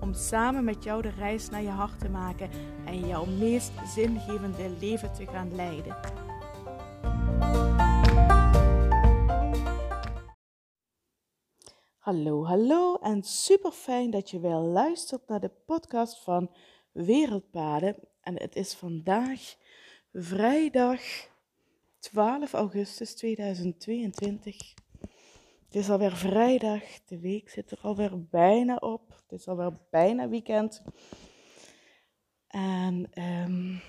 Om 0.00 0.14
samen 0.14 0.64
met 0.64 0.84
jou 0.84 1.02
de 1.02 1.10
reis 1.10 1.48
naar 1.48 1.62
je 1.62 1.68
hart 1.68 1.98
te 1.98 2.08
maken 2.08 2.50
en 2.86 3.06
jouw 3.06 3.24
meest 3.24 3.72
zingevende 3.94 4.70
leven 4.80 5.12
te 5.12 5.26
gaan 5.26 5.54
leiden. 5.54 5.96
Hallo, 11.98 12.44
hallo 12.44 12.96
en 12.96 13.22
super 13.22 13.70
fijn 13.70 14.10
dat 14.10 14.30
je 14.30 14.40
weer 14.40 14.54
luistert 14.54 15.28
naar 15.28 15.40
de 15.40 15.50
podcast 15.66 16.18
van 16.22 16.50
Wereldpaden. 16.92 17.96
En 18.20 18.40
het 18.40 18.56
is 18.56 18.74
vandaag 18.74 19.40
vrijdag 20.12 21.00
12 21.98 22.52
augustus 22.52 23.14
2022. 23.14 24.74
Het 25.70 25.78
is 25.78 25.90
alweer 25.90 26.16
vrijdag, 26.16 26.82
de 27.04 27.18
week 27.18 27.48
zit 27.48 27.70
er 27.70 27.78
alweer 27.80 28.28
bijna 28.28 28.76
op. 28.76 29.08
Het 29.08 29.32
is 29.32 29.48
alweer 29.48 29.78
bijna 29.90 30.28
weekend. 30.28 30.82
En 32.46 33.22
um, 33.22 33.80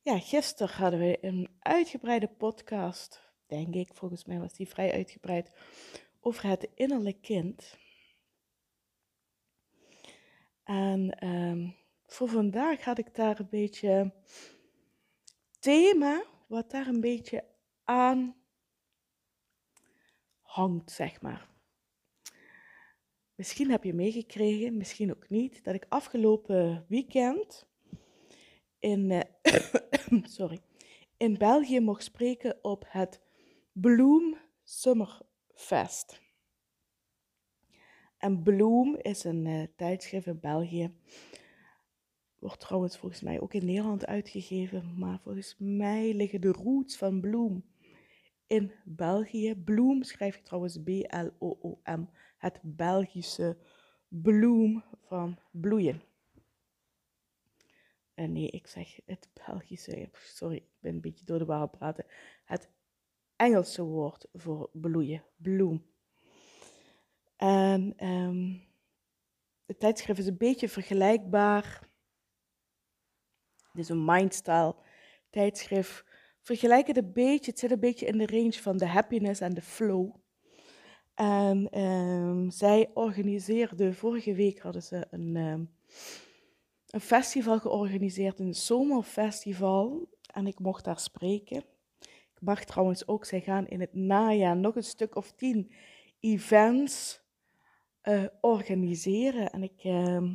ja, 0.00 0.18
gisteren 0.18 0.76
hadden 0.76 1.00
we 1.00 1.18
een 1.20 1.48
uitgebreide 1.58 2.28
podcast, 2.28 3.32
denk 3.46 3.74
ik, 3.74 3.90
volgens 3.94 4.24
mij 4.24 4.38
was 4.38 4.52
die 4.52 4.68
vrij 4.68 4.92
uitgebreid, 4.92 5.52
over 6.20 6.48
het 6.48 6.68
innerlijk 6.74 7.22
kind. 7.22 7.78
En 10.64 11.28
um, 11.28 11.76
voor 12.06 12.28
vandaag 12.28 12.84
had 12.84 12.98
ik 12.98 13.14
daar 13.14 13.40
een 13.40 13.48
beetje 13.50 14.12
thema, 15.58 16.24
wat 16.46 16.70
daar 16.70 16.86
een 16.86 17.00
beetje 17.00 17.44
aan 17.84 18.42
hangt, 20.54 20.90
zeg 20.90 21.20
maar. 21.20 21.48
Misschien 23.34 23.70
heb 23.70 23.84
je 23.84 23.94
meegekregen, 23.94 24.76
misschien 24.76 25.10
ook 25.10 25.28
niet, 25.28 25.64
dat 25.64 25.74
ik 25.74 25.86
afgelopen 25.88 26.84
weekend 26.88 27.66
in, 28.78 29.10
uh, 29.10 29.20
sorry, 30.38 30.60
in 31.16 31.38
België 31.38 31.80
mocht 31.80 32.04
spreken 32.04 32.58
op 32.62 32.84
het 32.88 33.20
Bloom 33.72 34.36
Summerfest. 34.62 36.20
En 38.18 38.42
Bloom 38.42 38.96
is 38.96 39.24
een 39.24 39.46
uh, 39.46 39.66
tijdschrift 39.76 40.26
in 40.26 40.40
België. 40.40 40.96
Wordt 42.38 42.60
trouwens 42.60 42.98
volgens 42.98 43.20
mij 43.20 43.40
ook 43.40 43.54
in 43.54 43.64
Nederland 43.64 44.06
uitgegeven, 44.06 44.98
maar 44.98 45.20
volgens 45.20 45.54
mij 45.58 46.14
liggen 46.14 46.40
de 46.40 46.52
roots 46.52 46.96
van 46.96 47.20
Bloom 47.20 47.64
in 48.46 48.72
België. 48.84 49.54
Bloem 49.54 50.02
schrijf 50.02 50.36
je 50.36 50.42
trouwens 50.42 50.82
B-L-O-O-M. 50.82 52.08
Het 52.38 52.60
Belgische 52.62 53.56
bloem 54.08 54.84
van 55.06 55.38
bloeien. 55.50 56.02
En 58.14 58.32
nee, 58.32 58.48
ik 58.48 58.66
zeg 58.66 58.98
het 59.06 59.28
Belgische. 59.46 60.08
Sorry, 60.12 60.56
ik 60.56 60.68
ben 60.80 60.94
een 60.94 61.00
beetje 61.00 61.24
door 61.24 61.38
de 61.38 61.44
war 61.44 61.68
praten. 61.68 62.06
Het 62.44 62.68
Engelse 63.36 63.82
woord 63.82 64.28
voor 64.32 64.70
bloeien, 64.72 65.24
bloem. 65.36 65.86
En 67.36 68.06
um, 68.06 68.66
het 69.66 69.80
tijdschrift 69.80 70.18
is 70.18 70.26
een 70.26 70.36
beetje 70.36 70.68
vergelijkbaar. 70.68 71.88
Het 73.56 73.78
is 73.78 73.88
een 73.88 74.04
mindstyle 74.04 74.74
tijdschrift 75.30 76.04
vergelijk 76.44 76.86
het 76.86 76.96
een 76.96 77.12
beetje, 77.12 77.50
het 77.50 77.58
zit 77.58 77.70
een 77.70 77.80
beetje 77.80 78.06
in 78.06 78.18
de 78.18 78.26
range 78.26 78.52
van 78.52 78.76
de 78.76 78.86
happiness 78.86 79.40
en 79.40 79.54
de 79.54 79.62
flow. 79.62 80.14
En 81.14 81.80
um, 81.80 82.50
zij 82.50 82.90
organiseerde, 82.94 83.94
vorige 83.94 84.34
week 84.34 84.58
hadden 84.58 84.82
ze 84.82 85.06
een, 85.10 85.36
um, 85.36 85.74
een 86.86 87.00
festival 87.00 87.58
georganiseerd, 87.58 88.38
een 88.38 88.54
zomerfestival. 88.54 90.08
En 90.32 90.46
ik 90.46 90.58
mocht 90.58 90.84
daar 90.84 90.98
spreken. 90.98 91.64
Ik 92.34 92.40
mag 92.40 92.64
trouwens 92.64 93.08
ook, 93.08 93.24
zij 93.24 93.40
gaan 93.40 93.66
in 93.66 93.80
het 93.80 93.94
najaar 93.94 94.56
nog 94.56 94.76
een 94.76 94.84
stuk 94.84 95.16
of 95.16 95.32
tien 95.32 95.72
events 96.20 97.20
uh, 98.02 98.24
organiseren. 98.40 99.50
En 99.50 99.62
ik 99.62 99.84
uh, 99.84 100.32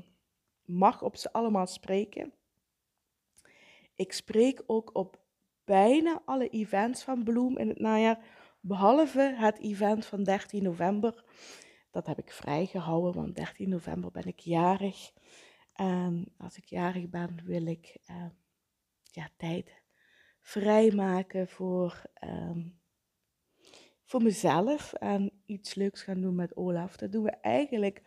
mag 0.66 1.04
op 1.04 1.16
ze 1.16 1.34
allemaal 1.34 1.68
spreken. 1.68 2.34
Ik 3.96 4.14
spreek 4.14 4.64
ook 4.66 4.90
op 4.94 5.20
bijna 5.70 6.22
alle 6.26 6.50
events 6.50 7.04
van 7.04 7.24
Bloem 7.24 7.58
in 7.58 7.68
het 7.68 7.80
najaar, 7.80 8.20
behalve 8.60 9.36
het 9.38 9.60
event 9.60 10.06
van 10.06 10.24
13 10.24 10.64
november. 10.64 11.24
Dat 11.92 12.08
heb 12.08 12.18
ik 12.18 12.32
vrijgehouden, 12.32 13.14
want 13.14 13.36
13 13.36 13.70
november 13.70 14.12
ben 14.12 14.26
ik 14.26 14.40
jarig. 14.40 15.12
En 15.74 16.34
als 16.38 16.58
ik 16.58 16.66
jarig 16.66 17.10
ben, 17.10 17.42
wil 17.44 17.66
ik 17.66 17.98
uh, 18.12 18.26
ja, 19.04 19.30
tijd 19.38 19.82
vrijmaken 20.40 21.48
voor, 21.48 22.02
um, 22.24 22.80
voor 24.04 24.24
mezelf 24.24 24.94
en 24.94 25.32
iets 25.46 25.76
leuks 25.76 26.02
gaan 26.02 26.22
doen 26.22 26.36
met 26.36 26.56
Olaf. 26.56 26.98
Dat 26.98 27.12
doen 27.12 27.24
we 27.24 27.36
eigenlijk 27.42 28.02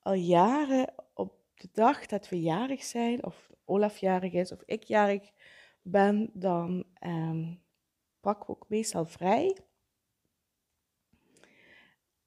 al 0.00 0.14
jaren 0.14 0.94
op 1.14 1.34
de 1.54 1.68
dag 1.72 2.06
dat 2.06 2.28
we 2.28 2.40
jarig 2.40 2.82
zijn, 2.82 3.24
of 3.24 3.50
Olaf 3.64 3.98
jarig 3.98 4.32
is, 4.32 4.52
of 4.52 4.62
ik 4.64 4.82
jarig 4.82 5.30
ben, 5.82 6.30
dan 6.32 6.84
um, 7.04 7.62
pak 8.20 8.42
ik 8.42 8.50
ook 8.50 8.68
meestal 8.68 9.06
vrij. 9.06 9.56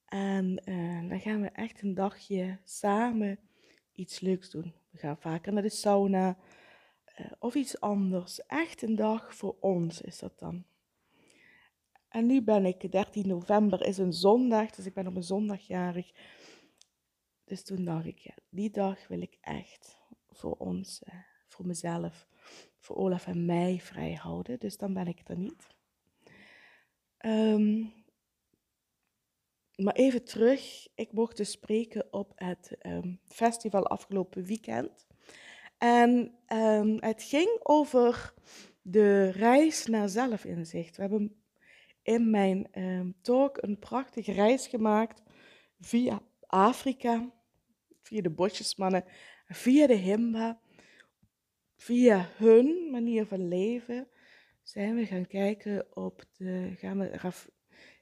En 0.04 0.62
uh, 0.64 1.08
dan 1.08 1.20
gaan 1.20 1.40
we 1.40 1.48
echt 1.48 1.82
een 1.82 1.94
dagje 1.94 2.58
samen 2.64 3.38
iets 3.92 4.20
leuks 4.20 4.50
doen. 4.50 4.74
We 4.90 4.98
gaan 4.98 5.18
vaker 5.18 5.52
naar 5.52 5.62
de 5.62 5.68
sauna 5.68 6.38
uh, 7.20 7.26
of 7.38 7.54
iets 7.54 7.80
anders. 7.80 8.46
Echt 8.46 8.82
een 8.82 8.94
dag 8.94 9.34
voor 9.34 9.56
ons 9.60 10.00
is 10.00 10.18
dat 10.18 10.38
dan. 10.38 10.64
En 12.08 12.26
nu 12.26 12.42
ben 12.42 12.64
ik, 12.64 12.92
13 12.92 13.26
november 13.26 13.86
is 13.86 13.98
een 13.98 14.12
zondag, 14.12 14.70
dus 14.70 14.86
ik 14.86 14.94
ben 14.94 15.06
op 15.06 15.16
een 15.16 15.22
zondagjarig. 15.22 16.12
Dus 17.44 17.64
toen 17.64 17.84
dacht 17.84 18.06
ik, 18.06 18.34
die 18.48 18.70
dag 18.70 19.08
wil 19.08 19.20
ik 19.20 19.38
echt 19.40 20.00
voor 20.30 20.54
ons, 20.54 21.02
uh, 21.08 21.14
voor 21.48 21.66
mezelf, 21.66 22.26
voor 22.84 22.96
Olaf 22.96 23.26
en 23.26 23.44
mij 23.44 23.78
vrij 23.80 24.12
houden. 24.12 24.58
Dus 24.58 24.76
dan 24.76 24.94
ben 24.94 25.06
ik 25.06 25.20
er 25.24 25.38
niet. 25.38 25.66
Um, 27.26 27.92
maar 29.76 29.94
even 29.94 30.24
terug. 30.24 30.88
Ik 30.94 31.12
mocht 31.12 31.36
dus 31.36 31.50
spreken 31.50 32.12
op 32.12 32.32
het 32.34 32.76
um, 32.86 33.20
festival 33.24 33.86
afgelopen 33.86 34.44
weekend. 34.44 35.06
En 35.78 36.34
um, 36.48 36.96
het 37.00 37.22
ging 37.22 37.58
over 37.62 38.34
de 38.82 39.30
reis 39.30 39.86
naar 39.86 40.08
zelfinzicht. 40.08 40.96
We 40.96 41.02
hebben 41.02 41.42
in 42.02 42.30
mijn 42.30 42.68
talk 43.22 43.62
een 43.62 43.78
prachtige 43.78 44.32
reis 44.32 44.66
gemaakt 44.66 45.22
via 45.80 46.22
Afrika, 46.46 47.30
via 48.02 48.22
de 48.22 48.30
bosjesmannen, 48.30 49.04
via 49.46 49.86
de 49.86 49.94
Himba 49.94 50.60
via 51.76 52.28
hun 52.36 52.88
manier 52.90 53.26
van 53.26 53.48
leven 53.48 54.08
zijn 54.62 54.94
we 54.94 55.06
gaan 55.06 55.26
kijken 55.26 55.96
op 55.96 56.24
de, 56.36 56.72
gaan 56.76 56.98
we, 56.98 57.32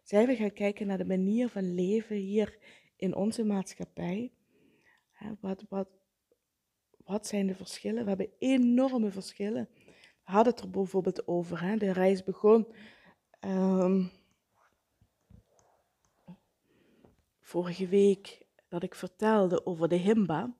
zijn 0.02 0.26
we 0.26 0.36
gaan 0.36 0.52
kijken 0.52 0.86
naar 0.86 0.98
de 0.98 1.04
manier 1.04 1.48
van 1.48 1.74
leven 1.74 2.16
hier 2.16 2.58
in 2.96 3.14
onze 3.14 3.44
maatschappij. 3.44 4.32
Wat, 5.40 5.64
wat, 5.68 5.88
wat 7.04 7.26
zijn 7.26 7.46
de 7.46 7.54
verschillen? 7.54 8.02
We 8.02 8.08
hebben 8.08 8.32
enorme 8.38 9.10
verschillen. 9.10 9.68
We 10.24 10.32
hadden 10.32 10.52
het 10.52 10.62
er 10.62 10.70
bijvoorbeeld 10.70 11.28
over. 11.28 11.62
Hè? 11.62 11.76
De 11.76 11.92
reis 11.92 12.24
begon 12.24 12.66
um, 13.40 14.10
vorige 17.40 17.88
week 17.88 18.46
dat 18.68 18.82
ik 18.82 18.94
vertelde 18.94 19.66
over 19.66 19.88
de 19.88 19.96
Himba. 19.96 20.56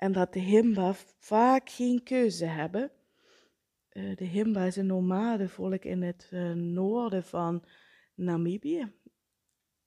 En 0.00 0.12
dat 0.12 0.32
de 0.32 0.40
Himba 0.40 0.94
vaak 1.18 1.70
geen 1.70 2.02
keuze 2.02 2.44
hebben. 2.44 2.92
Uh, 3.92 4.16
de 4.16 4.24
Himba 4.24 4.64
is 4.64 4.76
een 4.76 4.86
nomadenvolk 4.86 5.84
in 5.84 6.02
het 6.02 6.30
uh, 6.32 6.52
noorden 6.52 7.24
van 7.24 7.64
Namibië. 8.14 8.92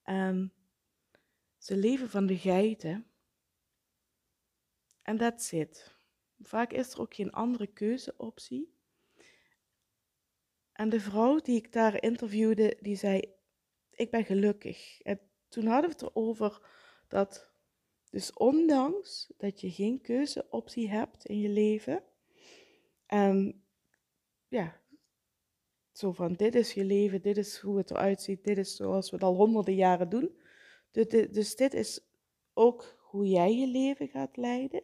En 0.03 0.53
ze 1.57 1.77
leven 1.77 2.09
van 2.09 2.25
de 2.25 2.37
geiten. 2.37 3.05
En 5.01 5.17
that's 5.17 5.51
it. 5.51 5.95
vaak 6.39 6.71
is 6.71 6.93
er 6.93 6.99
ook 6.99 7.13
geen 7.13 7.31
andere 7.31 7.67
keuzeoptie. 7.67 8.73
En 10.71 10.89
de 10.89 10.99
vrouw 10.99 11.39
die 11.39 11.55
ik 11.55 11.71
daar 11.71 12.03
interviewde, 12.03 12.77
die 12.81 12.95
zei, 12.95 13.33
ik 13.89 14.11
ben 14.11 14.25
gelukkig. 14.25 15.01
En 15.01 15.19
toen 15.47 15.65
hadden 15.65 15.89
we 15.89 15.95
het 15.95 16.01
erover 16.01 16.67
dat, 17.07 17.52
dus 18.13 18.33
ondanks 18.33 19.33
dat 19.37 19.61
je 19.61 19.71
geen 19.71 20.01
keuzeoptie 20.01 20.89
hebt 20.89 21.25
in 21.25 21.39
je 21.39 21.49
leven, 21.49 22.03
en 23.05 23.63
ja, 24.47 24.81
zo 25.91 26.11
van 26.11 26.33
dit 26.33 26.55
is 26.55 26.73
je 26.73 26.83
leven, 26.83 27.21
dit 27.21 27.37
is 27.37 27.57
hoe 27.57 27.77
het 27.77 27.91
eruit 27.91 28.21
ziet, 28.21 28.43
dit 28.43 28.57
is 28.57 28.75
zoals 28.75 29.09
we 29.09 29.15
het 29.15 29.25
al 29.25 29.35
honderden 29.35 29.75
jaren 29.75 30.09
doen. 30.09 30.37
Dus 31.31 31.55
dit 31.55 31.73
is 31.73 31.99
ook 32.53 32.97
hoe 32.99 33.27
jij 33.27 33.55
je 33.57 33.67
leven 33.67 34.07
gaat 34.07 34.37
leiden. 34.37 34.83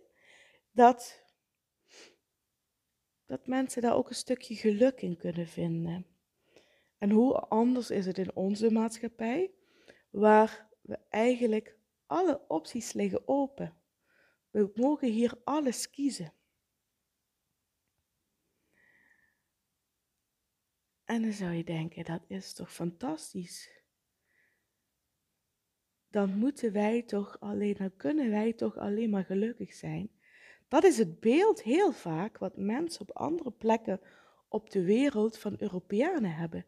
Dat, 0.72 1.24
dat 3.26 3.48
mensen 3.48 3.82
daar 3.82 3.96
ook 3.96 4.10
een 4.10 4.16
stukje 4.16 4.56
geluk 4.56 5.02
in 5.02 5.18
kunnen 5.18 5.48
vinden. 5.48 6.06
En 6.98 7.10
hoe 7.10 7.40
anders 7.40 7.90
is 7.90 8.06
het 8.06 8.18
in 8.18 8.36
onze 8.36 8.72
maatschappij, 8.72 9.52
waar 10.10 10.70
we 10.82 11.00
eigenlijk 11.10 11.79
alle 12.10 12.42
opties 12.48 12.94
liggen 12.94 13.28
open. 13.28 13.74
We 14.50 14.72
mogen 14.76 15.08
hier 15.08 15.34
alles 15.44 15.90
kiezen. 15.90 16.34
En 21.06 21.22
dan 21.22 21.34
zou 21.34 21.52
je 21.52 21.64
denken, 21.64 22.06
dat 22.06 22.22
is 22.28 22.54
toch 22.54 22.74
fantastisch. 22.74 23.70
Dan 26.08 26.38
moeten 26.38 26.72
wij 26.72 27.02
toch 27.02 27.40
alleen, 27.40 27.74
dan 27.74 27.96
kunnen 27.96 28.30
wij 28.30 28.54
toch 28.54 28.78
alleen 28.78 29.10
maar 29.10 29.26
gelukkig 29.26 29.74
zijn. 29.74 30.12
Dat 30.68 30.84
is 30.84 30.98
het 30.98 31.20
beeld 31.20 31.64
heel 31.64 31.92
vaak 31.92 32.38
wat 32.38 32.58
mensen 32.58 33.02
op 33.02 33.12
andere 33.12 33.52
plekken 33.52 34.02
op 34.48 34.70
de 34.70 34.84
wereld 34.84 35.38
van 35.38 35.56
Europeanen 35.58 36.36
hebben. 36.36 36.66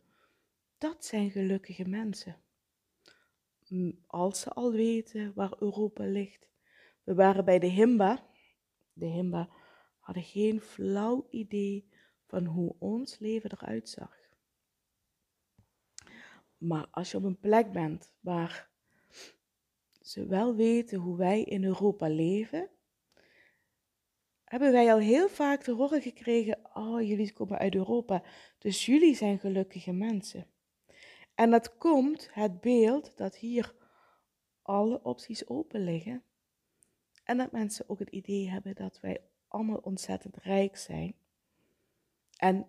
Dat 0.78 1.06
zijn 1.06 1.32
gelukkige 1.32 1.88
mensen. 1.88 2.42
Als 4.07 4.39
ze 4.39 4.50
al 4.50 4.71
weten 4.71 5.33
waar 5.35 5.53
Europa 5.59 6.03
ligt. 6.03 6.47
We 7.03 7.13
waren 7.13 7.45
bij 7.45 7.59
de 7.59 7.68
Himba. 7.68 8.29
De 8.94 9.06
Himba 9.06 9.50
hadden 10.00 10.23
geen 10.23 10.62
flauw 10.62 11.27
idee 11.29 11.89
van 12.25 12.45
hoe 12.45 12.75
ons 12.79 13.19
leven 13.19 13.51
eruit 13.51 13.89
zag. 13.89 14.18
Maar 16.57 16.88
als 16.91 17.12
je 17.12 17.18
op 17.18 17.23
een 17.23 17.39
plek 17.39 17.71
bent 17.71 18.13
waar 18.19 18.69
ze 20.01 20.25
wel 20.25 20.56
weten 20.56 21.00
hoe 21.00 21.18
wij 21.18 21.44
in 21.44 21.63
Europa 21.63 22.09
leven, 22.09 22.69
hebben 24.44 24.71
wij 24.71 24.94
al 24.94 25.00
heel 25.00 25.29
vaak 25.29 25.63
te 25.63 25.71
horen 25.71 26.01
gekregen: 26.01 26.59
Oh, 26.73 27.01
jullie 27.01 27.33
komen 27.33 27.57
uit 27.57 27.75
Europa, 27.75 28.23
dus 28.57 28.85
jullie 28.85 29.15
zijn 29.15 29.39
gelukkige 29.39 29.91
mensen. 29.91 30.47
En 31.42 31.50
dat 31.50 31.78
komt 31.78 32.34
het 32.34 32.62
beeld 32.62 33.18
dat 33.18 33.36
hier 33.36 33.76
alle 34.62 35.04
opties 35.04 35.48
open 35.48 35.84
liggen. 35.84 36.24
En 37.24 37.38
dat 37.38 37.52
mensen 37.52 37.90
ook 37.90 38.00
het 38.00 38.10
idee 38.10 38.50
hebben 38.50 38.76
dat 38.76 39.00
wij 39.00 39.22
allemaal 39.48 39.78
ontzettend 39.78 40.38
rijk 40.38 40.78
zijn. 40.78 41.16
En 42.38 42.68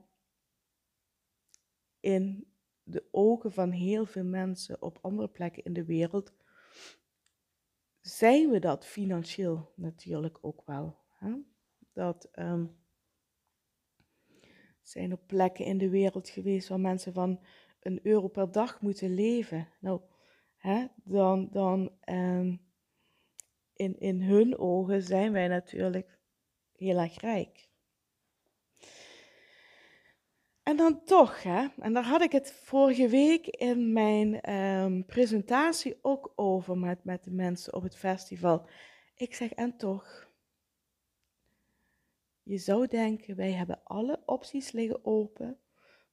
in 2.01 2.53
de 2.83 3.05
ogen 3.11 3.53
van 3.53 3.71
heel 3.71 4.07
veel 4.07 4.25
mensen 4.25 4.83
op 4.83 4.99
andere 5.01 5.29
plekken 5.29 5.65
in 5.65 5.73
de 5.73 5.85
wereld 5.85 6.33
zijn 8.01 8.51
we 8.51 8.59
dat 8.59 8.87
financieel 8.87 9.73
natuurlijk 9.77 10.39
ook 10.41 10.63
wel. 10.67 10.99
Hè? 11.19 11.35
Dat 11.93 12.29
um, 12.39 12.77
zijn 14.83 15.13
op 15.13 15.27
plekken 15.27 15.65
in 15.65 15.79
de 15.79 15.89
wereld 15.89 16.29
geweest 16.29 16.69
waar 16.69 16.81
mensen 16.81 17.13
van 17.13 17.41
een 17.83 18.01
euro 18.03 18.29
per 18.29 18.53
dag 18.53 18.81
moeten 18.81 19.15
leven. 19.15 19.69
Nou, 19.81 20.01
hè, 20.57 20.87
dan, 21.05 21.49
dan 21.51 21.91
um, 22.05 22.61
in, 23.75 23.99
in 23.99 24.23
hun 24.23 24.59
ogen 24.59 25.03
zijn 25.03 25.33
wij 25.33 25.49
natuurlijk 25.49 26.19
heel 26.77 26.99
erg 26.99 27.21
rijk. 27.21 27.71
En 30.63 30.77
dan 30.77 31.05
toch, 31.05 31.43
hè, 31.43 31.67
en 31.79 31.93
daar 31.93 32.05
had 32.05 32.23
ik 32.23 32.33
het 32.33 32.53
vorige 32.53 33.09
week 33.09 33.47
in 33.47 33.93
mijn 33.93 34.55
um, 34.55 35.05
presentatie 35.05 35.99
ook 36.03 36.33
over 36.37 36.79
met, 36.79 37.05
met 37.05 37.25
de 37.25 37.31
mensen 37.31 37.75
op 37.75 37.83
het 37.83 37.97
festival. 37.97 38.69
Ik 39.15 39.35
zeg, 39.35 39.53
en 39.53 39.77
toch, 39.77 40.31
je 42.43 42.59
zou 42.59 42.87
denken, 42.87 43.37
wij 43.37 43.53
hebben 43.53 43.81
alle 43.85 44.23
opties 44.27 44.73
liggen 44.73 45.05
open. 45.05 45.59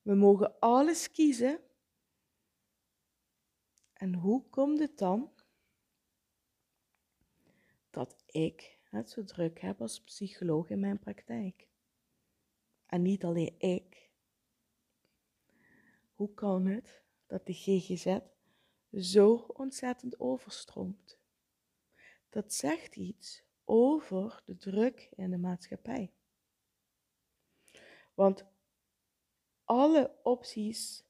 We 0.10 0.16
mogen 0.16 0.60
alles 0.60 1.12
kiezen. 1.12 1.60
En 3.94 4.14
hoe 4.14 4.44
komt 4.50 4.80
het 4.80 4.98
dan 4.98 5.32
dat 7.90 8.24
ik 8.26 8.80
het 8.84 9.10
zo 9.10 9.24
druk 9.24 9.60
heb 9.60 9.82
als 9.82 10.02
psycholoog 10.02 10.70
in 10.70 10.80
mijn 10.80 11.00
praktijk? 11.00 11.68
En 12.86 13.02
niet 13.02 13.24
alleen 13.24 13.60
ik. 13.60 14.10
Hoe 16.14 16.34
kan 16.34 16.66
het 16.66 17.04
dat 17.28 17.46
de 17.46 17.54
GGZ 17.54 18.18
zo 18.92 19.34
ontzettend 19.36 20.20
overstroomt? 20.20 21.18
Dat 22.30 22.54
zegt 22.54 22.96
iets 22.96 23.44
over 23.64 24.42
de 24.46 24.58
druk 24.58 25.10
in 25.16 25.30
de 25.30 25.38
maatschappij. 25.38 26.12
Want 28.14 28.46
alle 29.70 30.12
opties 30.24 31.04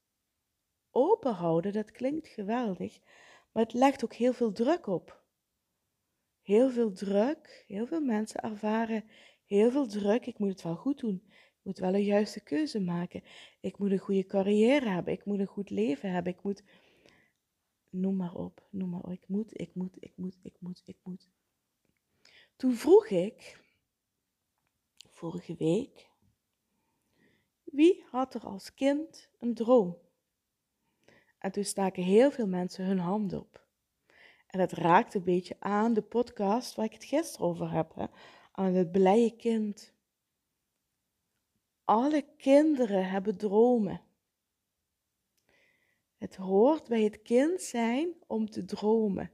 open 0.90 1.32
houden, 1.32 1.72
dat 1.72 1.90
klinkt 1.90 2.28
geweldig, 2.28 3.00
maar 3.52 3.62
het 3.62 3.72
legt 3.72 4.04
ook 4.04 4.14
heel 4.14 4.32
veel 4.32 4.52
druk 4.52 4.86
op. 4.86 5.22
Heel 6.40 6.70
veel 6.70 6.92
druk, 6.92 7.64
heel 7.66 7.86
veel 7.86 8.00
mensen 8.00 8.40
ervaren 8.40 9.04
heel 9.50 9.70
veel 9.70 9.86
druk. 9.86 10.26
Ik 10.26 10.38
moet 10.38 10.48
het 10.48 10.62
wel 10.62 10.76
goed 10.76 10.98
doen. 10.98 11.22
Ik 11.26 11.60
moet 11.62 11.78
wel 11.78 11.94
een 11.94 12.04
juiste 12.04 12.40
keuze 12.40 12.80
maken. 12.80 13.22
Ik 13.60 13.78
moet 13.78 13.90
een 13.90 13.98
goede 13.98 14.26
carrière 14.26 14.88
hebben. 14.88 15.12
Ik 15.12 15.24
moet 15.24 15.38
een 15.38 15.46
goed 15.46 15.70
leven 15.70 16.12
hebben. 16.12 16.32
Ik 16.32 16.42
moet. 16.42 16.62
Noem 17.88 18.16
maar 18.16 18.34
op, 18.34 18.66
noem 18.70 18.90
maar 18.90 19.00
op. 19.00 19.12
Ik 19.12 19.28
moet, 19.28 19.60
ik 19.60 19.74
moet, 19.74 19.96
ik 20.00 20.12
moet, 20.16 20.38
ik 20.42 20.56
moet, 20.58 20.82
ik 20.84 20.96
moet. 21.02 21.28
Toen 22.56 22.74
vroeg 22.74 23.06
ik, 23.06 23.60
vorige 25.08 25.54
week, 25.56 26.09
wie 27.72 28.04
had 28.10 28.34
er 28.34 28.44
als 28.44 28.74
kind 28.74 29.28
een 29.38 29.54
droom? 29.54 29.98
En 31.38 31.52
toen 31.52 31.64
staken 31.64 32.02
heel 32.02 32.30
veel 32.30 32.46
mensen 32.46 32.84
hun 32.84 32.98
hand 32.98 33.32
op. 33.32 33.66
En 34.46 34.58
dat 34.58 34.72
raakte 34.72 35.18
een 35.18 35.24
beetje 35.24 35.56
aan 35.58 35.94
de 35.94 36.02
podcast 36.02 36.74
waar 36.74 36.84
ik 36.84 36.92
het 36.92 37.04
gisteren 37.04 37.46
over 37.46 37.70
heb, 37.70 37.94
hè? 37.94 38.06
aan 38.52 38.74
het 38.74 38.92
blije 38.92 39.36
kind. 39.36 39.92
Alle 41.84 42.26
kinderen 42.36 43.08
hebben 43.10 43.36
dromen. 43.36 44.00
Het 46.16 46.36
hoort 46.36 46.88
bij 46.88 47.02
het 47.02 47.22
kind 47.22 47.60
zijn 47.60 48.14
om 48.26 48.50
te 48.50 48.64
dromen. 48.64 49.30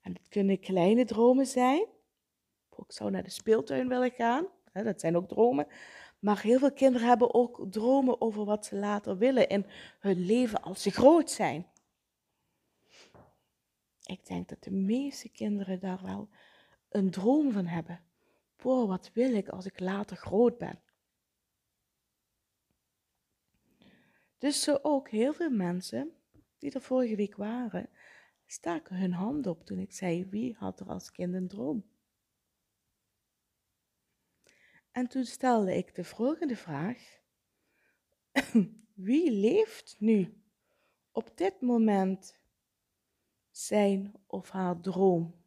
En 0.00 0.12
het 0.12 0.28
kunnen 0.28 0.60
kleine 0.60 1.04
dromen 1.04 1.46
zijn. 1.46 1.86
Ik 2.76 2.92
zou 2.92 3.10
naar 3.10 3.22
de 3.22 3.30
speeltuin 3.30 3.88
willen 3.88 4.10
gaan. 4.10 4.46
Dat 4.72 5.00
zijn 5.00 5.16
ook 5.16 5.28
dromen. 5.28 5.66
Maar 6.22 6.42
heel 6.42 6.58
veel 6.58 6.72
kinderen 6.72 7.08
hebben 7.08 7.34
ook 7.34 7.66
dromen 7.70 8.20
over 8.20 8.44
wat 8.44 8.66
ze 8.66 8.76
later 8.76 9.18
willen 9.18 9.48
in 9.48 9.66
hun 9.98 10.24
leven 10.24 10.62
als 10.62 10.82
ze 10.82 10.90
groot 10.90 11.30
zijn. 11.30 11.66
Ik 14.02 14.26
denk 14.26 14.48
dat 14.48 14.62
de 14.62 14.70
meeste 14.70 15.28
kinderen 15.28 15.80
daar 15.80 16.02
wel 16.02 16.28
een 16.88 17.10
droom 17.10 17.52
van 17.52 17.66
hebben. 17.66 18.00
Boah, 18.56 18.88
wat 18.88 19.10
wil 19.12 19.34
ik 19.34 19.48
als 19.48 19.66
ik 19.66 19.80
later 19.80 20.16
groot 20.16 20.58
ben? 20.58 20.80
Dus 24.38 24.62
zo 24.62 24.78
ook 24.82 25.08
heel 25.08 25.32
veel 25.32 25.50
mensen 25.50 26.12
die 26.58 26.72
er 26.72 26.80
vorige 26.80 27.16
week 27.16 27.36
waren, 27.36 27.88
staken 28.46 28.96
hun 28.96 29.12
hand 29.12 29.46
op 29.46 29.64
toen 29.64 29.78
ik 29.78 29.92
zei: 29.92 30.26
wie 30.30 30.56
had 30.58 30.80
er 30.80 30.86
als 30.86 31.10
kind 31.10 31.34
een 31.34 31.48
droom? 31.48 31.84
En 34.92 35.08
toen 35.08 35.24
stelde 35.24 35.76
ik 35.76 35.94
de 35.94 36.04
volgende 36.04 36.56
vraag: 36.56 37.20
Wie 39.08 39.30
leeft 39.30 39.96
nu? 39.98 40.42
Op 41.10 41.36
dit 41.36 41.60
moment 41.60 42.40
zijn 43.50 44.14
of 44.26 44.50
haar 44.50 44.80
droom? 44.80 45.40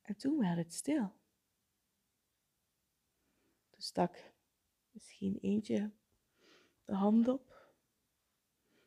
En 0.00 0.16
toen 0.16 0.38
werd 0.38 0.56
het 0.56 0.74
stil. 0.74 1.12
Toen 3.70 3.80
stak 3.80 4.32
misschien 4.90 5.38
eentje 5.40 5.90
de 6.84 6.94
hand 6.94 7.28
op, 7.28 7.72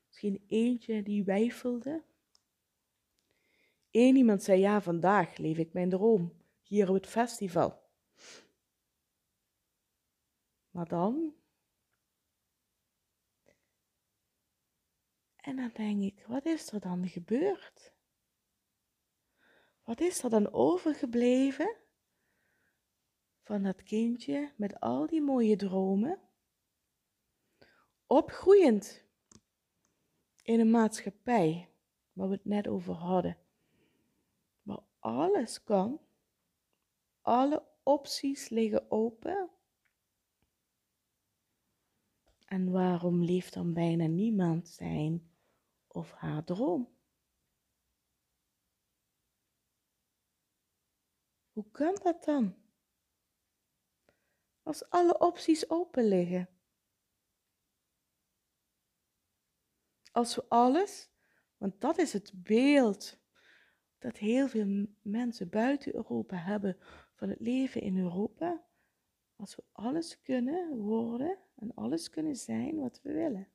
misschien 0.07 0.43
eentje 0.47 1.03
die 1.03 1.23
wijfelde, 1.23 2.03
Eén 3.91 4.15
iemand 4.15 4.43
zei 4.43 4.59
ja, 4.59 4.81
vandaag 4.81 5.37
leef 5.37 5.57
ik 5.57 5.73
mijn 5.73 5.89
droom, 5.89 6.40
hier 6.71 6.89
op 6.89 6.95
het 6.95 7.07
festival. 7.07 7.83
Maar 10.69 10.87
dan? 10.87 11.35
En 15.35 15.55
dan 15.55 15.71
denk 15.73 16.01
ik, 16.01 16.25
wat 16.27 16.45
is 16.45 16.71
er 16.71 16.79
dan 16.79 17.07
gebeurd? 17.07 17.93
Wat 19.83 19.99
is 19.99 20.23
er 20.23 20.29
dan 20.29 20.53
overgebleven 20.53 21.77
van 23.41 23.63
dat 23.63 23.83
kindje 23.83 24.53
met 24.55 24.79
al 24.79 25.07
die 25.07 25.21
mooie 25.21 25.55
dromen? 25.55 26.21
Opgroeiend 28.05 29.05
in 30.41 30.59
een 30.59 30.71
maatschappij 30.71 31.69
waar 32.13 32.27
we 32.27 32.33
het 32.33 32.45
net 32.45 32.67
over 32.67 32.93
hadden, 32.93 33.37
waar 34.61 34.83
alles 34.99 35.63
kan, 35.63 36.09
alle 37.21 37.67
opties 37.83 38.49
liggen 38.49 38.91
open. 38.91 39.49
En 42.45 42.71
waarom 42.71 43.23
leeft 43.23 43.53
dan 43.53 43.73
bijna 43.73 44.05
niemand 44.05 44.67
zijn 44.67 45.31
of 45.87 46.11
haar 46.11 46.43
droom? 46.43 46.99
Hoe 51.51 51.71
kan 51.71 51.99
dat 52.03 52.23
dan? 52.23 52.55
Als 54.63 54.89
alle 54.89 55.19
opties 55.19 55.69
open 55.69 56.07
liggen. 56.07 56.49
Als 60.11 60.35
we 60.35 60.45
alles, 60.47 61.09
want 61.57 61.81
dat 61.81 61.97
is 61.97 62.13
het 62.13 62.31
beeld 62.35 63.19
dat 63.97 64.17
heel 64.17 64.47
veel 64.47 64.87
mensen 65.01 65.49
buiten 65.49 65.95
Europa 65.95 66.35
hebben 66.35 66.77
van 67.21 67.29
het 67.29 67.39
leven 67.39 67.81
in 67.81 67.97
Europa. 67.97 68.65
Als 69.35 69.55
we 69.55 69.63
alles 69.71 70.21
kunnen 70.21 70.77
worden 70.77 71.37
en 71.55 71.73
alles 71.73 72.09
kunnen 72.09 72.35
zijn 72.35 72.79
wat 72.79 73.01
we 73.01 73.11
willen. 73.11 73.47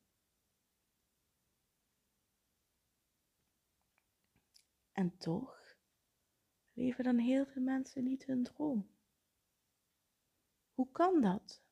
En 4.93 5.17
toch 5.17 5.77
leven 6.73 7.05
dan 7.05 7.19
heel 7.19 7.47
veel 7.47 7.63
mensen 7.63 8.05
niet 8.05 8.25
hun 8.25 8.43
droom. 8.43 8.91
Hoe 10.75 10.91
kan 10.93 11.21
dat? 11.21 11.63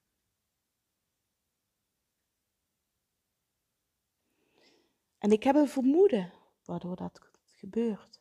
En 5.18 5.30
ik 5.30 5.42
heb 5.42 5.54
een 5.56 5.68
vermoeden 5.68 6.32
waardoor 6.64 6.96
dat 6.96 7.30
gebeurt. 7.44 8.20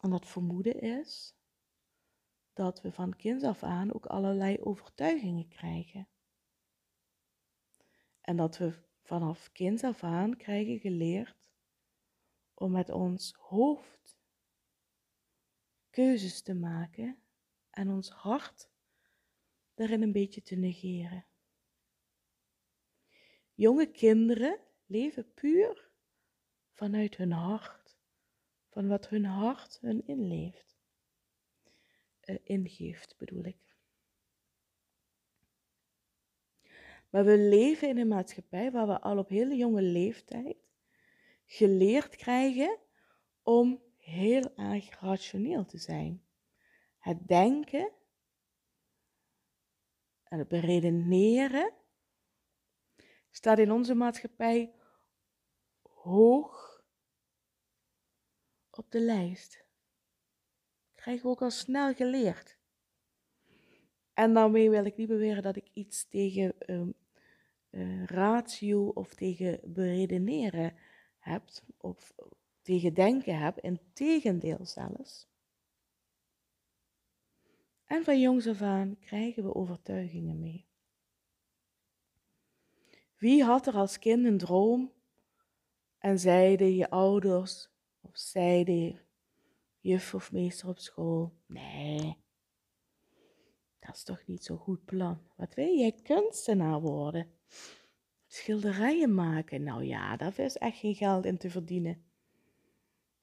En 0.00 0.10
dat 0.10 0.26
vermoeden 0.26 0.80
is 0.80 1.34
dat 2.54 2.80
we 2.80 2.92
van 2.92 3.16
kinds 3.16 3.44
af 3.44 3.62
aan 3.62 3.94
ook 3.94 4.06
allerlei 4.06 4.58
overtuigingen 4.60 5.48
krijgen. 5.48 6.08
En 8.20 8.36
dat 8.36 8.56
we 8.56 8.72
vanaf 9.02 9.52
kinds 9.52 9.84
af 9.84 10.02
aan 10.02 10.36
krijgen 10.36 10.78
geleerd 10.78 11.52
om 12.54 12.70
met 12.70 12.90
ons 12.90 13.34
hoofd 13.38 14.18
keuzes 15.90 16.42
te 16.42 16.54
maken 16.54 17.18
en 17.70 17.88
ons 17.90 18.10
hart 18.10 18.70
daarin 19.74 20.02
een 20.02 20.12
beetje 20.12 20.42
te 20.42 20.54
negeren. 20.54 21.26
Jonge 23.54 23.90
kinderen 23.90 24.60
leven 24.86 25.32
puur 25.34 25.90
vanuit 26.72 27.16
hun 27.16 27.32
hart, 27.32 27.96
van 28.68 28.88
wat 28.88 29.08
hun 29.08 29.24
hart 29.24 29.78
hun 29.80 30.06
inleeft, 30.06 30.73
ingeeft 32.42 33.14
bedoel 33.18 33.44
ik. 33.44 33.76
Maar 37.10 37.24
we 37.24 37.38
leven 37.38 37.88
in 37.88 37.98
een 37.98 38.08
maatschappij 38.08 38.70
waar 38.70 38.86
we 38.86 39.00
al 39.00 39.18
op 39.18 39.28
hele 39.28 39.56
jonge 39.56 39.82
leeftijd 39.82 40.56
geleerd 41.44 42.16
krijgen 42.16 42.78
om 43.42 43.82
heel 43.96 44.56
erg 44.56 45.00
rationeel 45.00 45.64
te 45.64 45.78
zijn. 45.78 46.24
Het 46.98 47.28
denken 47.28 47.92
en 50.24 50.38
het 50.38 50.48
beredeneren 50.48 51.72
staat 53.30 53.58
in 53.58 53.72
onze 53.72 53.94
maatschappij 53.94 54.74
hoog 55.82 56.82
op 58.70 58.90
de 58.90 59.00
lijst. 59.00 59.63
Krijgen 61.04 61.24
we 61.24 61.30
ook 61.30 61.42
al 61.42 61.50
snel 61.50 61.94
geleerd. 61.94 62.58
En 64.14 64.34
daarmee 64.34 64.70
wil 64.70 64.84
ik 64.84 64.96
niet 64.96 65.08
beweren 65.08 65.42
dat 65.42 65.56
ik 65.56 65.68
iets 65.72 66.08
tegen 66.08 66.54
um, 66.66 66.94
uh, 67.70 68.04
ratio 68.04 68.88
of 68.88 69.14
tegen 69.14 69.60
beredeneren 69.64 70.76
heb, 71.18 71.42
of 71.76 72.14
tegen 72.62 72.94
denken 72.94 73.38
heb, 73.38 73.58
in 73.58 73.80
tegendeel 73.92 74.66
zelfs. 74.66 75.28
En 77.84 78.04
van 78.04 78.20
jongs 78.20 78.46
af 78.46 78.62
aan 78.62 78.98
krijgen 78.98 79.44
we 79.44 79.54
overtuigingen 79.54 80.40
mee. 80.40 80.66
Wie 83.16 83.44
had 83.44 83.66
er 83.66 83.74
als 83.74 83.98
kind 83.98 84.26
een 84.26 84.38
droom 84.38 84.92
en 85.98 86.18
zeiden 86.18 86.74
je 86.74 86.90
ouders 86.90 87.70
of 88.00 88.16
zeiden 88.16 89.03
juf 89.84 90.14
of 90.14 90.32
meester 90.32 90.68
op 90.68 90.78
school: 90.78 91.32
Nee, 91.46 92.16
dat 93.78 93.94
is 93.94 94.02
toch 94.02 94.26
niet 94.26 94.44
zo'n 94.44 94.58
goed 94.58 94.84
plan. 94.84 95.20
Wat 95.36 95.54
wil 95.54 95.76
jij 95.76 95.92
kunstenaar 96.02 96.80
worden? 96.80 97.30
Schilderijen 98.26 99.14
maken? 99.14 99.62
Nou 99.62 99.84
ja, 99.84 100.16
daar 100.16 100.38
is 100.38 100.56
echt 100.56 100.78
geen 100.78 100.94
geld 100.94 101.24
in 101.24 101.38
te 101.38 101.50
verdienen. 101.50 102.04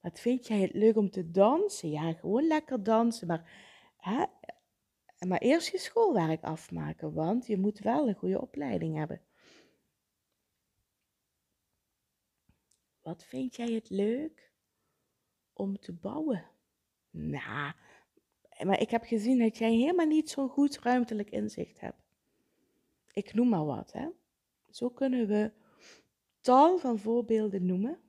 Wat 0.00 0.20
vind 0.20 0.46
jij 0.46 0.60
het 0.60 0.72
leuk 0.72 0.96
om 0.96 1.10
te 1.10 1.30
dansen? 1.30 1.90
Ja, 1.90 2.12
gewoon 2.12 2.46
lekker 2.46 2.82
dansen, 2.82 3.26
maar, 3.26 3.50
hè, 3.96 4.24
maar 5.26 5.38
eerst 5.38 5.70
je 5.70 5.78
schoolwerk 5.78 6.42
afmaken, 6.42 7.12
want 7.12 7.46
je 7.46 7.58
moet 7.58 7.78
wel 7.78 8.08
een 8.08 8.14
goede 8.14 8.40
opleiding 8.40 8.96
hebben. 8.96 9.20
Wat 13.02 13.24
vind 13.24 13.56
jij 13.56 13.72
het 13.72 13.90
leuk 13.90 14.51
om 15.52 15.78
te 15.78 15.92
bouwen? 15.92 16.44
Nou, 17.10 17.72
maar 18.64 18.80
ik 18.80 18.90
heb 18.90 19.04
gezien 19.04 19.38
dat 19.38 19.58
jij 19.58 19.72
helemaal 19.72 20.06
niet 20.06 20.30
zo'n 20.30 20.48
goed 20.48 20.78
ruimtelijk 20.78 21.30
inzicht 21.30 21.80
hebt. 21.80 22.02
Ik 23.12 23.34
noem 23.34 23.48
maar 23.48 23.64
wat, 23.64 23.92
hè. 23.92 24.08
Zo 24.70 24.90
kunnen 24.90 25.26
we 25.26 25.52
tal 26.40 26.78
van 26.78 26.98
voorbeelden 26.98 27.66
noemen. 27.66 28.00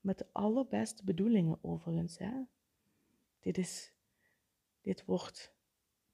Met 0.00 0.18
de 0.18 0.26
allerbeste 0.32 1.04
bedoelingen 1.04 1.58
overigens, 1.62 2.18
hè. 2.18 2.32
Dit, 3.40 3.58
is, 3.58 3.92
dit 4.80 5.04
wordt 5.04 5.54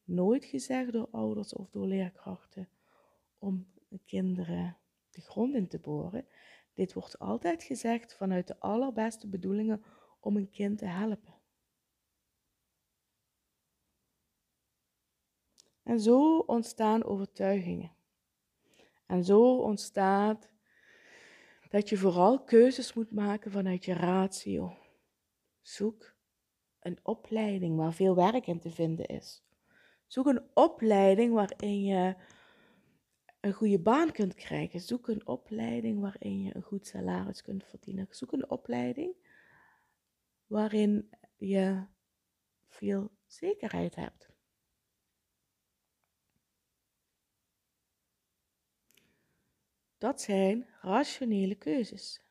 nooit 0.04 0.44
gezegd 0.44 0.92
door 0.92 1.08
ouders 1.10 1.52
of 1.52 1.70
door 1.70 1.86
leerkrachten 1.86 2.68
om 3.38 3.66
kinderen 4.04 4.76
de 5.10 5.20
grond 5.20 5.54
in 5.54 5.68
te 5.68 5.78
boren. 5.78 6.26
Dit 6.76 6.92
wordt 6.92 7.18
altijd 7.18 7.62
gezegd 7.62 8.14
vanuit 8.14 8.46
de 8.46 8.58
allerbeste 8.58 9.28
bedoelingen 9.28 9.84
om 10.20 10.36
een 10.36 10.50
kind 10.50 10.78
te 10.78 10.84
helpen. 10.84 11.34
En 15.82 16.00
zo 16.00 16.38
ontstaan 16.38 17.04
overtuigingen. 17.04 17.92
En 19.06 19.24
zo 19.24 19.56
ontstaat 19.56 20.50
dat 21.68 21.88
je 21.88 21.96
vooral 21.96 22.44
keuzes 22.44 22.94
moet 22.94 23.10
maken 23.10 23.50
vanuit 23.50 23.84
je 23.84 23.92
ratio. 23.92 24.76
Zoek 25.60 26.14
een 26.80 26.98
opleiding 27.02 27.76
waar 27.76 27.92
veel 27.92 28.14
werk 28.14 28.46
in 28.46 28.60
te 28.60 28.70
vinden 28.70 29.06
is. 29.06 29.44
Zoek 30.06 30.26
een 30.26 30.50
opleiding 30.54 31.32
waarin 31.32 31.84
je 31.84 32.16
een 33.40 33.52
goede 33.52 33.78
baan 33.80 34.12
kunt 34.12 34.34
krijgen. 34.34 34.80
Zoek 34.80 35.08
een 35.08 35.26
opleiding 35.26 36.00
waarin 36.00 36.42
je 36.42 36.56
een 36.56 36.62
goed 36.62 36.86
salaris 36.86 37.42
kunt 37.42 37.64
verdienen. 37.64 38.06
Zoek 38.10 38.32
een 38.32 38.50
opleiding 38.50 39.14
waarin 40.46 41.10
je 41.36 41.86
veel 42.68 43.10
zekerheid 43.26 43.94
hebt. 43.94 44.34
Dat 49.98 50.20
zijn 50.20 50.66
rationele 50.80 51.54
keuzes. 51.54 52.24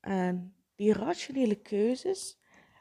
En 0.00 0.56
die 0.74 0.92
rationele 0.92 1.60
keuzes 1.60 2.38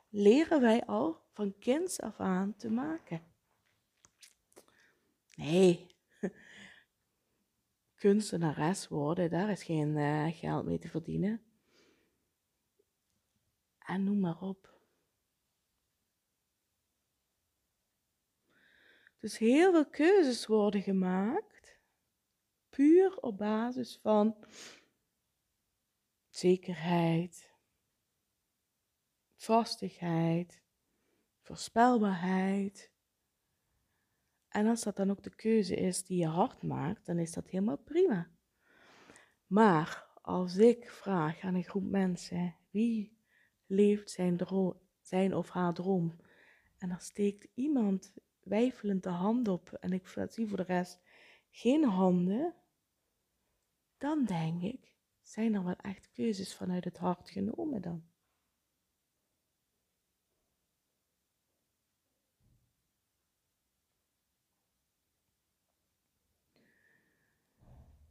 leren 0.09 0.61
wij 0.61 0.85
al 0.85 1.21
van 1.33 1.57
kinds 1.59 2.01
af 2.01 2.19
aan 2.19 2.55
te 2.55 2.69
maken. 2.69 3.28
Nee, 5.39 5.95
kunstenares 8.01 8.87
worden, 8.87 9.29
daar 9.29 9.49
is 9.49 9.63
geen 9.63 9.97
uh, 9.97 10.27
geld 10.37 10.65
mee 10.65 10.79
te 10.79 10.87
verdienen. 10.87 11.43
En 13.79 14.03
noem 14.03 14.19
maar 14.19 14.41
op. 14.41 14.79
Dus 19.19 19.37
heel 19.37 19.71
veel 19.71 19.89
keuzes 19.89 20.45
worden 20.45 20.81
gemaakt, 20.81 21.79
puur 22.69 23.17
op 23.17 23.37
basis 23.37 23.99
van 24.01 24.45
zekerheid, 26.29 27.51
vastigheid, 29.35 30.61
voorspelbaarheid. 31.41 32.97
En 34.49 34.67
als 34.67 34.83
dat 34.83 34.95
dan 34.95 35.11
ook 35.11 35.23
de 35.23 35.35
keuze 35.35 35.75
is 35.75 36.03
die 36.03 36.17
je 36.17 36.27
hart 36.27 36.63
maakt, 36.63 37.05
dan 37.05 37.17
is 37.19 37.31
dat 37.31 37.47
helemaal 37.47 37.77
prima. 37.77 38.29
Maar 39.47 40.07
als 40.21 40.57
ik 40.57 40.89
vraag 40.89 41.39
aan 41.39 41.55
een 41.55 41.63
groep 41.63 41.89
mensen 41.89 42.55
wie 42.69 43.17
leeft 43.65 44.09
zijn, 44.09 44.37
droom, 44.37 44.79
zijn 45.01 45.35
of 45.35 45.49
haar 45.49 45.73
droom, 45.73 46.19
en 46.77 46.89
er 46.89 47.01
steekt 47.01 47.47
iemand 47.53 48.13
weifelend 48.39 49.03
de 49.03 49.09
hand 49.09 49.47
op 49.47 49.73
en 49.73 49.91
ik 49.91 50.07
zie 50.29 50.47
voor 50.47 50.57
de 50.57 50.63
rest 50.63 51.01
geen 51.51 51.83
handen, 51.83 52.55
dan 53.97 54.25
denk 54.25 54.61
ik, 54.61 54.95
zijn 55.21 55.53
er 55.53 55.63
wel 55.63 55.75
echt 55.75 56.11
keuzes 56.11 56.55
vanuit 56.55 56.83
het 56.83 56.97
hart 56.97 57.29
genomen 57.29 57.81
dan? 57.81 58.08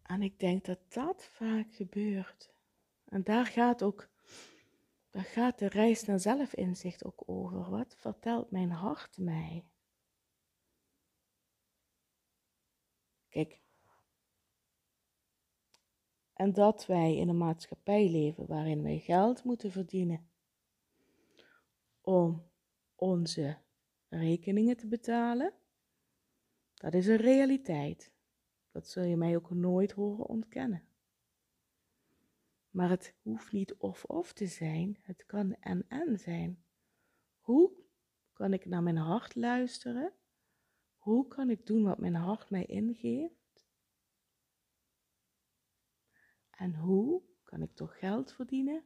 En 0.08 0.22
ik 0.22 0.38
denk 0.38 0.64
dat 0.64 0.92
dat 0.92 1.24
vaak 1.24 1.74
gebeurt. 1.74 2.50
En 3.04 3.22
daar 3.22 3.46
gaat 3.46 3.82
ook, 3.82 4.08
daar 5.10 5.24
gaat 5.24 5.58
de 5.58 5.68
reis 5.68 6.04
naar 6.04 6.20
zelfinzicht 6.20 7.04
ook 7.04 7.22
over. 7.26 7.70
Wat 7.70 7.94
vertelt 7.96 8.50
mijn 8.50 8.70
hart 8.70 9.18
mij? 9.18 9.64
Kijk. 13.28 13.60
En 16.32 16.52
dat 16.52 16.86
wij 16.86 17.16
in 17.16 17.28
een 17.28 17.38
maatschappij 17.38 18.10
leven 18.10 18.46
waarin 18.46 18.82
wij 18.82 18.98
geld 18.98 19.44
moeten 19.44 19.70
verdienen 19.70 20.30
om 22.00 22.50
onze 22.94 23.58
rekeningen 24.08 24.76
te 24.76 24.86
betalen, 24.86 25.52
dat 26.74 26.94
is 26.94 27.06
een 27.06 27.16
realiteit. 27.16 28.16
Dat 28.70 28.88
zul 28.88 29.02
je 29.02 29.16
mij 29.16 29.36
ook 29.36 29.50
nooit 29.50 29.92
horen 29.92 30.26
ontkennen. 30.26 30.82
Maar 32.70 32.88
het 32.88 33.14
hoeft 33.22 33.52
niet 33.52 33.74
of-of 33.74 34.32
te 34.32 34.46
zijn, 34.46 34.98
het 35.00 35.26
kan 35.26 35.54
en-en 35.60 36.18
zijn. 36.18 36.64
Hoe 37.38 37.72
kan 38.32 38.52
ik 38.52 38.66
naar 38.66 38.82
mijn 38.82 38.96
hart 38.96 39.34
luisteren? 39.34 40.12
Hoe 40.96 41.28
kan 41.28 41.50
ik 41.50 41.66
doen 41.66 41.82
wat 41.82 41.98
mijn 41.98 42.14
hart 42.14 42.50
mij 42.50 42.64
ingeeft? 42.64 43.66
En 46.50 46.74
hoe 46.74 47.22
kan 47.42 47.62
ik 47.62 47.74
toch 47.74 47.98
geld 47.98 48.32
verdienen 48.32 48.84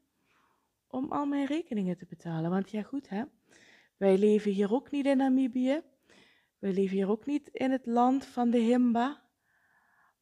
om 0.86 1.12
al 1.12 1.26
mijn 1.26 1.46
rekeningen 1.46 1.96
te 1.96 2.06
betalen? 2.06 2.50
Want 2.50 2.70
ja, 2.70 2.82
goed 2.82 3.08
hè, 3.08 3.24
wij 3.96 4.18
leven 4.18 4.52
hier 4.52 4.72
ook 4.72 4.90
niet 4.90 5.06
in 5.06 5.16
Namibië. 5.16 5.82
Wij 6.58 6.72
leven 6.72 6.96
hier 6.96 7.08
ook 7.08 7.26
niet 7.26 7.48
in 7.48 7.70
het 7.70 7.86
land 7.86 8.24
van 8.24 8.50
de 8.50 8.58
Himba 8.58 9.21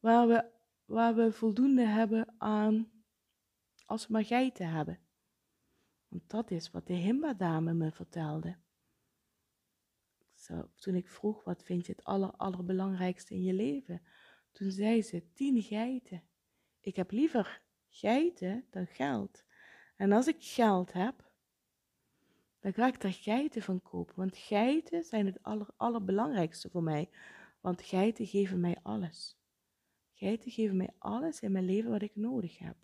waar 0.01 0.27
we, 0.27 1.13
we 1.15 1.31
voldoende 1.31 1.85
hebben 1.85 2.33
aan 2.37 2.91
als 3.85 4.07
we 4.07 4.13
maar 4.13 4.25
geiten 4.25 4.69
hebben. 4.69 4.99
Want 6.07 6.29
dat 6.29 6.51
is 6.51 6.71
wat 6.71 6.87
de 6.87 6.93
Himba-dame 6.93 7.73
me 7.73 7.91
vertelde. 7.91 8.57
Zo, 10.33 10.69
toen 10.75 10.95
ik 10.95 11.07
vroeg, 11.07 11.43
wat 11.43 11.63
vind 11.63 11.85
je 11.85 11.91
het 11.91 12.03
aller, 12.03 12.31
allerbelangrijkste 12.31 13.33
in 13.33 13.43
je 13.43 13.53
leven? 13.53 14.01
Toen 14.51 14.71
zei 14.71 15.01
ze, 15.01 15.31
tien 15.33 15.61
geiten. 15.61 16.23
Ik 16.79 16.95
heb 16.95 17.11
liever 17.11 17.61
geiten 17.89 18.65
dan 18.69 18.87
geld. 18.87 19.43
En 19.95 20.11
als 20.11 20.27
ik 20.27 20.37
geld 20.39 20.93
heb, 20.93 21.31
dan 22.59 22.73
ga 22.73 22.87
ik 22.87 23.01
daar 23.01 23.13
geiten 23.13 23.61
van 23.61 23.81
kopen. 23.81 24.15
Want 24.15 24.37
geiten 24.37 25.03
zijn 25.03 25.25
het 25.25 25.43
aller, 25.43 25.67
allerbelangrijkste 25.77 26.69
voor 26.69 26.83
mij. 26.83 27.09
Want 27.59 27.81
geiten 27.81 28.27
geven 28.27 28.59
mij 28.59 28.77
alles. 28.81 29.40
Geiten 30.21 30.51
geven 30.51 30.77
mij 30.77 30.89
alles 30.97 31.39
in 31.39 31.51
mijn 31.51 31.65
leven 31.65 31.91
wat 31.91 32.01
ik 32.01 32.15
nodig 32.15 32.57
heb. 32.57 32.75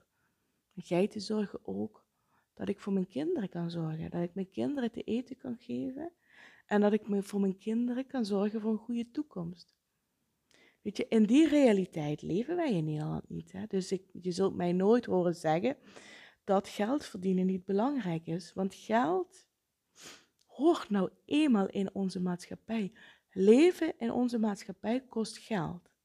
En 0.76 0.82
geiten 0.82 1.21
zorgen 1.21 1.60
ook 1.63 2.06
dat 2.54 2.69
ik 2.69 2.80
voor 2.80 2.93
mijn 2.93 3.08
kinderen 3.08 3.50
kan 3.50 3.69
zorgen. 3.69 4.10
Dat 4.10 4.21
ik 4.21 4.34
mijn 4.34 4.50
kinderen 4.50 4.91
te 4.91 5.04
eten 5.04 5.38
kan 5.38 5.58
geven. 5.60 6.13
En 6.65 6.82
dat 6.82 6.93
ik 6.93 7.02
voor 7.19 7.39
mijn 7.39 7.58
kinderen 7.58 8.08
kan 8.08 8.26
zorgen 8.26 8.62
voor 8.62 8.71
een 8.71 8.78
goede 8.78 9.12
toekomst. 9.12 9.76
Weet 10.82 10.97
je, 10.97 11.08
in 11.08 11.23
die 11.23 11.47
realiteit 11.47 12.21
leven 12.21 12.56
wij 12.56 12.73
in 12.73 12.86
Nederland 12.86 13.30
niet. 13.30 13.52
Hè? 13.52 13.65
Dus 13.67 13.91
ik, 13.91 14.04
je 14.21 14.32
zult 14.32 14.56
mij 14.56 14.71
nooit 14.71 15.06
horen 15.06 15.36
zeggen 15.36 15.78
dat 16.43 16.67
geld 16.67 17.06
verdienen 17.06 17.45
niet 17.45 17.65
belangrijk 17.65 18.28
is. 18.28 18.54
Want 18.54 18.76
geld 18.76 19.47
hoort 20.45 20.89
nou 20.89 21.10
eenmaal 21.26 21.67
in 21.67 21.93
onze 21.93 22.21
maatschappij. 22.21 22.93
Leven 23.32 23.93
in 23.97 24.12
onze 24.12 24.39
maatschappij 24.39 25.02
kost 25.02 25.38
geld 25.38 25.95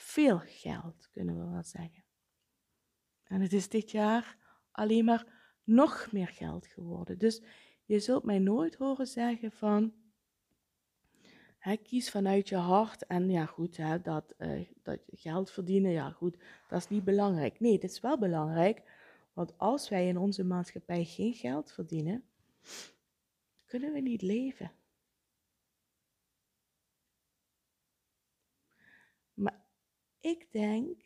veel 0.00 0.40
geld, 0.44 1.08
kunnen 1.10 1.38
we 1.38 1.50
wel 1.50 1.62
zeggen. 1.62 2.04
En 3.24 3.40
het 3.40 3.52
is 3.52 3.68
dit 3.68 3.90
jaar 3.90 4.36
alleen 4.70 5.04
maar 5.04 5.26
nog 5.64 6.12
meer 6.12 6.28
geld 6.28 6.66
geworden. 6.66 7.18
Dus 7.18 7.42
je 7.84 7.98
zult 7.98 8.24
mij 8.24 8.38
nooit 8.38 8.74
horen 8.74 9.06
zeggen 9.06 9.52
van, 9.52 9.92
kies 11.82 12.10
vanuit 12.10 12.48
je 12.48 12.56
hart 12.56 13.06
en 13.06 13.30
ja 13.30 13.46
goed, 13.46 13.78
dat, 14.02 14.34
uh, 14.38 14.68
dat 14.82 15.00
geld 15.06 15.50
verdienen, 15.50 15.90
ja 15.90 16.10
goed, 16.10 16.36
dat 16.68 16.78
is 16.78 16.88
niet 16.88 17.04
belangrijk. 17.04 17.60
Nee, 17.60 17.72
het 17.72 17.84
is 17.84 18.00
wel 18.00 18.18
belangrijk, 18.18 18.82
want 19.32 19.58
als 19.58 19.88
wij 19.88 20.08
in 20.08 20.16
onze 20.16 20.44
maatschappij 20.44 21.04
geen 21.04 21.34
geld 21.34 21.72
verdienen, 21.72 22.24
kunnen 23.66 23.92
we 23.92 24.00
niet 24.00 24.22
leven. 24.22 24.70
Ik 30.20 30.52
denk 30.52 31.02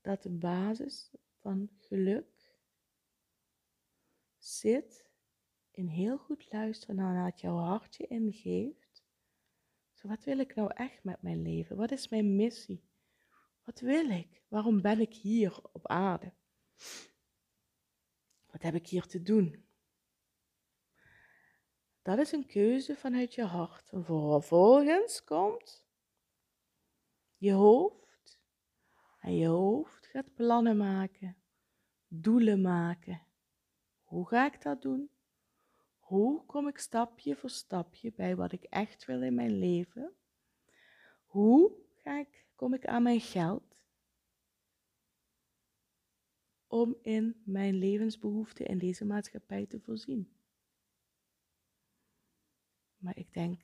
dat 0.00 0.22
de 0.22 0.30
basis 0.30 1.10
van 1.40 1.70
geluk 1.76 2.58
zit 4.38 5.04
in 5.70 5.86
heel 5.86 6.18
goed 6.18 6.52
luisteren 6.52 6.96
naar 6.96 7.24
wat 7.24 7.40
jouw 7.40 7.56
hartje 7.56 8.06
ingeeft. 8.06 9.04
Zo, 9.92 10.08
wat 10.08 10.24
wil 10.24 10.38
ik 10.38 10.54
nou 10.54 10.70
echt 10.74 11.04
met 11.04 11.22
mijn 11.22 11.42
leven? 11.42 11.76
Wat 11.76 11.90
is 11.90 12.08
mijn 12.08 12.36
missie? 12.36 12.84
Wat 13.64 13.80
wil 13.80 14.10
ik? 14.10 14.42
Waarom 14.48 14.80
ben 14.80 15.00
ik 15.00 15.14
hier 15.14 15.60
op 15.72 15.86
aarde? 15.86 16.32
Wat 18.46 18.62
heb 18.62 18.74
ik 18.74 18.86
hier 18.86 19.06
te 19.06 19.22
doen? 19.22 19.68
Dat 22.02 22.18
is 22.18 22.32
een 22.32 22.46
keuze 22.46 22.96
vanuit 22.96 23.34
je 23.34 23.44
hart. 23.44 23.90
En 23.90 24.04
vervolgens 24.04 25.24
komt 25.24 25.83
je 27.44 27.52
hoofd. 27.52 28.40
En 29.20 29.36
je 29.36 29.46
hoofd 29.46 30.06
gaat 30.06 30.34
plannen 30.34 30.76
maken, 30.76 31.36
doelen 32.08 32.60
maken. 32.60 33.26
Hoe 34.02 34.28
ga 34.28 34.46
ik 34.46 34.62
dat 34.62 34.82
doen? 34.82 35.10
Hoe 35.98 36.44
kom 36.44 36.68
ik 36.68 36.78
stapje 36.78 37.36
voor 37.36 37.50
stapje 37.50 38.12
bij 38.12 38.36
wat 38.36 38.52
ik 38.52 38.62
echt 38.62 39.04
wil 39.04 39.22
in 39.22 39.34
mijn 39.34 39.58
leven? 39.58 40.14
Hoe 41.24 41.72
ga 41.94 42.18
ik, 42.18 42.46
kom 42.54 42.74
ik 42.74 42.86
aan 42.86 43.02
mijn 43.02 43.20
geld? 43.20 43.76
Om 46.66 46.96
in 47.02 47.42
mijn 47.44 47.74
levensbehoeften 47.74 48.66
in 48.66 48.78
deze 48.78 49.04
maatschappij 49.04 49.66
te 49.66 49.80
voorzien. 49.80 50.32
Maar 52.96 53.16
ik 53.16 53.32
denk 53.32 53.60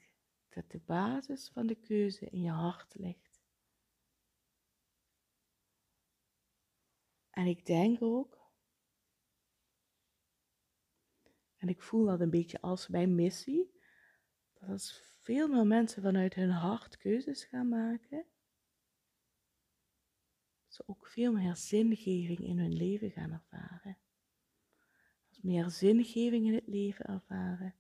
dat 0.49 0.71
de 0.71 0.81
basis 0.87 1.49
van 1.49 1.67
de 1.67 1.75
keuze 1.75 2.27
in 2.27 2.41
je 2.43 2.51
hart 2.51 2.95
ligt. 2.95 3.30
En 7.41 7.47
ik 7.47 7.67
denk 7.67 8.03
ook, 8.03 8.39
en 11.57 11.69
ik 11.69 11.83
voel 11.83 12.05
dat 12.05 12.21
een 12.21 12.31
beetje 12.31 12.61
als 12.61 12.89
mijn 12.89 13.15
missie, 13.15 13.81
dat 14.53 14.69
als 14.69 15.15
veel 15.21 15.49
meer 15.49 15.67
mensen 15.67 16.03
vanuit 16.03 16.35
hun 16.35 16.51
hart 16.51 16.97
keuzes 16.97 17.45
gaan 17.45 17.69
maken, 17.69 18.27
ze 20.67 20.83
ook 20.87 21.07
veel 21.07 21.33
meer 21.33 21.57
zingeving 21.57 22.39
in 22.39 22.59
hun 22.59 22.73
leven 22.73 23.11
gaan 23.11 23.33
ervaren. 23.33 23.99
Als 25.29 25.41
meer 25.41 25.71
zingeving 25.71 26.47
in 26.47 26.55
het 26.55 26.67
leven 26.67 27.05
ervaren, 27.05 27.75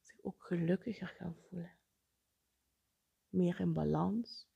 zich 0.00 0.22
ook 0.22 0.42
gelukkiger 0.42 1.08
gaan 1.08 1.36
voelen. 1.36 1.76
Meer 3.28 3.60
in 3.60 3.72
balans 3.72 4.48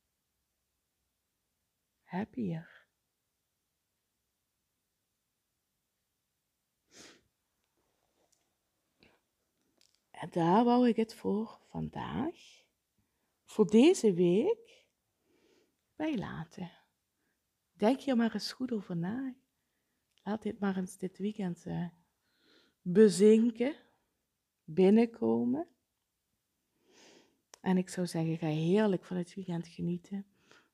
happier. 2.03 2.80
En 10.21 10.29
daar 10.31 10.65
wou 10.65 10.89
ik 10.89 10.97
het 10.97 11.15
voor 11.15 11.59
vandaag, 11.69 12.65
voor 13.45 13.67
deze 13.67 14.13
week, 14.15 14.87
bij 15.97 16.19
laten. 16.19 16.71
Denk 17.73 18.01
hier 18.01 18.17
maar 18.17 18.35
eens 18.35 18.53
goed 18.53 18.73
over 18.73 18.97
na. 18.97 19.35
Laat 20.23 20.43
dit 20.43 20.59
maar 20.59 20.77
eens 20.77 20.99
dit 20.99 21.19
weekend 21.19 21.67
uh, 21.67 21.89
bezinken, 22.83 23.75
binnenkomen. 24.65 25.69
En 27.61 27.77
ik 27.77 27.89
zou 27.89 28.07
zeggen, 28.07 28.39
ga 28.39 28.47
heerlijk 28.47 29.05
van 29.05 29.17
het 29.17 29.35
weekend 29.35 29.69
genieten. 29.69 30.27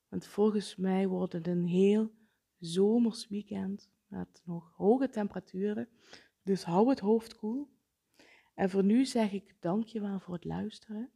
Want 0.08 0.26
volgens 0.26 0.76
mij 0.76 1.08
wordt 1.08 1.32
het 1.32 1.46
een 1.46 1.66
heel 1.66 2.10
zomers 2.58 3.28
weekend 3.28 3.90
met 4.06 4.42
nog 4.44 4.72
hoge 4.76 5.08
temperaturen. 5.08 5.88
Dus 6.42 6.64
hou 6.64 6.88
het 6.88 7.00
hoofd 7.00 7.36
koel. 7.36 7.74
En 8.56 8.70
voor 8.70 8.84
nu 8.84 9.04
zeg 9.04 9.32
ik 9.32 9.56
dankjewel 9.60 10.20
voor 10.20 10.34
het 10.34 10.44
luisteren. 10.44 11.10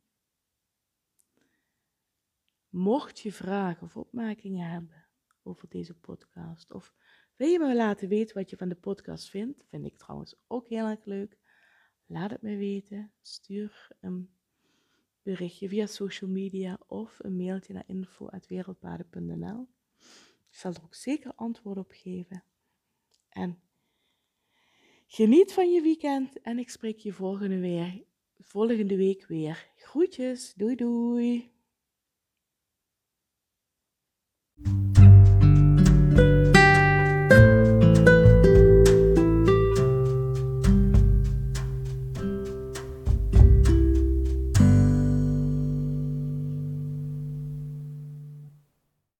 Mocht 2.68 3.20
je 3.20 3.32
vragen 3.32 3.82
of 3.82 3.96
opmerkingen 3.96 4.70
hebben 4.70 5.06
over 5.42 5.68
deze 5.68 5.94
podcast, 5.94 6.72
of 6.72 6.94
wil 7.36 7.48
je 7.48 7.58
me 7.58 7.74
laten 7.74 8.08
weten 8.08 8.36
wat 8.36 8.50
je 8.50 8.56
van 8.56 8.68
de 8.68 8.74
podcast 8.74 9.30
vindt, 9.30 9.64
vind 9.68 9.86
ik 9.86 9.98
trouwens 9.98 10.34
ook 10.46 10.68
heel 10.68 10.86
erg 10.86 11.04
leuk. 11.04 11.38
Laat 12.06 12.30
het 12.30 12.42
me 12.42 12.56
weten. 12.56 13.12
Stuur 13.22 13.88
een 14.00 14.30
berichtje 15.22 15.68
via 15.68 15.86
social 15.86 16.30
media 16.30 16.78
of 16.86 17.18
een 17.18 17.36
mailtje 17.36 17.72
naar 17.72 17.84
info.wereldpaden.nl. 17.86 19.68
Ik 20.48 20.56
zal 20.56 20.72
er 20.72 20.82
ook 20.82 20.94
zeker 20.94 21.34
antwoord 21.34 21.78
op 21.78 21.90
geven. 21.94 22.44
En 23.28 23.60
geniet 25.12 25.52
van 25.52 25.72
je 25.72 25.80
weekend 25.80 26.40
en 26.40 26.58
ik 26.58 26.70
spreek 26.70 26.98
je 26.98 27.12
volgende, 27.12 27.58
weer, 27.58 28.02
volgende 28.38 28.96
week 28.96 29.26
weer. 29.26 29.68
Groetjes, 29.76 30.54
doei 30.56 30.74
doei! 30.74 31.50